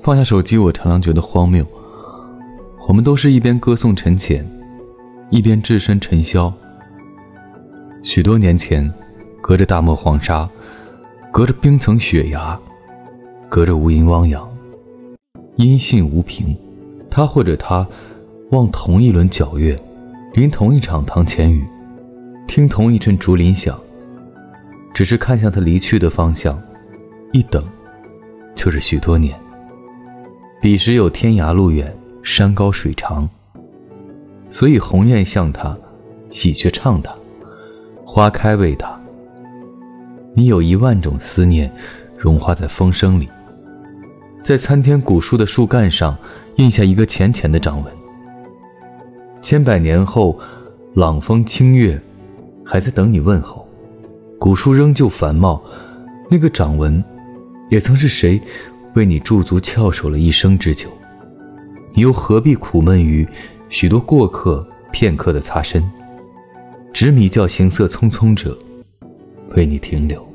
[0.00, 1.66] 放下手机，我常常觉得荒谬。
[2.86, 4.48] 我们都是一边歌颂陈潜，
[5.30, 6.52] 一边置身尘嚣。
[8.02, 8.90] 许多年前，
[9.42, 10.48] 隔着大漠黄沙，
[11.32, 12.58] 隔着冰层雪崖，
[13.48, 14.48] 隔着无垠汪洋，
[15.56, 16.56] 音信无凭，
[17.10, 17.86] 他或者他，
[18.52, 19.78] 望同一轮皎月，
[20.32, 21.66] 临同一场堂前雨，
[22.46, 23.78] 听同一阵竹林响。
[24.94, 26.60] 只是看向他离去的方向，
[27.32, 27.62] 一等，
[28.54, 29.38] 就是许多年。
[30.60, 33.28] 彼时有天涯路远，山高水长。
[34.50, 35.76] 所以鸿雁向他，
[36.30, 37.14] 喜鹊唱他，
[38.04, 38.98] 花开为他。
[40.34, 41.72] 你有一万种思念，
[42.16, 43.28] 融化在风声里，
[44.42, 46.16] 在参天古树的树干上
[46.56, 47.92] 印下一个浅浅的掌纹。
[49.40, 50.36] 千百年后，
[50.94, 52.00] 朗风清月，
[52.64, 53.64] 还在等你问候。
[54.40, 55.62] 古树仍旧繁茂，
[56.28, 57.02] 那个掌纹，
[57.70, 58.40] 也曾是谁
[58.94, 60.88] 为你驻足翘首了一生之久？
[61.94, 63.26] 你又何必苦闷于
[63.68, 65.82] 许多过客片刻的擦身？
[66.92, 68.58] 执迷叫行色匆匆者
[69.54, 70.27] 为你停留。